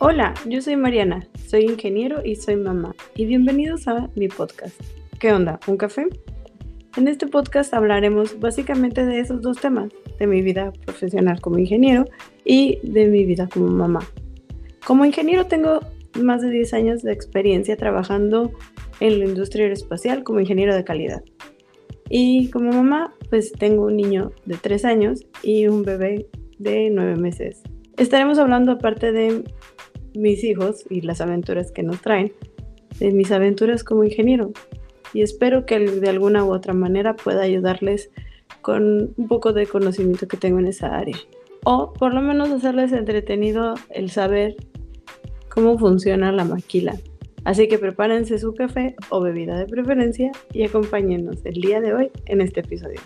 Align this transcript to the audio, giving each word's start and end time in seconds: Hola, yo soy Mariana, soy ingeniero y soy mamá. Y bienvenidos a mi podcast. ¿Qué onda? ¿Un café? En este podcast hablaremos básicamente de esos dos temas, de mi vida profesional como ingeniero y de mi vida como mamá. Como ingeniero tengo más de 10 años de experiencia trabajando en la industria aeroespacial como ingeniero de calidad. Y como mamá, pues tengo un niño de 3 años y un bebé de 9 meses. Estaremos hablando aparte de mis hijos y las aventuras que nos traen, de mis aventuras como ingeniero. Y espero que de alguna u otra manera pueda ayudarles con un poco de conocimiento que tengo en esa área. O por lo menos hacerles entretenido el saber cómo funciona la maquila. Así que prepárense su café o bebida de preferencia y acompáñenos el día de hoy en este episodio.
Hola, 0.00 0.32
yo 0.46 0.62
soy 0.62 0.76
Mariana, 0.76 1.26
soy 1.48 1.62
ingeniero 1.64 2.24
y 2.24 2.36
soy 2.36 2.54
mamá. 2.54 2.94
Y 3.16 3.26
bienvenidos 3.26 3.88
a 3.88 4.08
mi 4.14 4.28
podcast. 4.28 4.80
¿Qué 5.18 5.32
onda? 5.32 5.58
¿Un 5.66 5.76
café? 5.76 6.06
En 6.96 7.08
este 7.08 7.26
podcast 7.26 7.74
hablaremos 7.74 8.38
básicamente 8.38 9.04
de 9.04 9.18
esos 9.18 9.42
dos 9.42 9.58
temas, 9.60 9.90
de 10.20 10.28
mi 10.28 10.40
vida 10.40 10.72
profesional 10.84 11.40
como 11.40 11.58
ingeniero 11.58 12.04
y 12.44 12.78
de 12.84 13.06
mi 13.06 13.24
vida 13.24 13.48
como 13.52 13.66
mamá. 13.66 14.06
Como 14.86 15.04
ingeniero 15.04 15.46
tengo 15.46 15.80
más 16.22 16.42
de 16.42 16.50
10 16.50 16.74
años 16.74 17.02
de 17.02 17.12
experiencia 17.12 17.76
trabajando 17.76 18.52
en 19.00 19.18
la 19.18 19.24
industria 19.24 19.64
aeroespacial 19.64 20.22
como 20.22 20.38
ingeniero 20.38 20.76
de 20.76 20.84
calidad. 20.84 21.24
Y 22.08 22.50
como 22.50 22.70
mamá, 22.70 23.14
pues 23.30 23.50
tengo 23.50 23.86
un 23.86 23.96
niño 23.96 24.30
de 24.46 24.58
3 24.58 24.84
años 24.84 25.26
y 25.42 25.66
un 25.66 25.82
bebé 25.82 26.28
de 26.60 26.88
9 26.88 27.16
meses. 27.16 27.64
Estaremos 27.96 28.38
hablando 28.38 28.70
aparte 28.70 29.10
de 29.10 29.42
mis 30.14 30.44
hijos 30.44 30.84
y 30.90 31.00
las 31.02 31.20
aventuras 31.20 31.70
que 31.72 31.82
nos 31.82 32.00
traen, 32.00 32.32
de 32.98 33.12
mis 33.12 33.30
aventuras 33.30 33.84
como 33.84 34.04
ingeniero. 34.04 34.52
Y 35.14 35.22
espero 35.22 35.66
que 35.66 35.78
de 35.78 36.08
alguna 36.08 36.44
u 36.44 36.52
otra 36.52 36.74
manera 36.74 37.16
pueda 37.16 37.42
ayudarles 37.42 38.10
con 38.60 39.14
un 39.16 39.28
poco 39.28 39.52
de 39.52 39.66
conocimiento 39.66 40.28
que 40.28 40.36
tengo 40.36 40.58
en 40.58 40.66
esa 40.66 40.96
área. 40.96 41.16
O 41.64 41.92
por 41.92 42.14
lo 42.14 42.20
menos 42.22 42.50
hacerles 42.50 42.92
entretenido 42.92 43.74
el 43.90 44.10
saber 44.10 44.56
cómo 45.48 45.78
funciona 45.78 46.32
la 46.32 46.44
maquila. 46.44 46.96
Así 47.44 47.68
que 47.68 47.78
prepárense 47.78 48.38
su 48.38 48.54
café 48.54 48.94
o 49.08 49.20
bebida 49.20 49.58
de 49.58 49.66
preferencia 49.66 50.30
y 50.52 50.64
acompáñenos 50.64 51.44
el 51.44 51.54
día 51.54 51.80
de 51.80 51.94
hoy 51.94 52.10
en 52.26 52.40
este 52.40 52.60
episodio. 52.60 53.00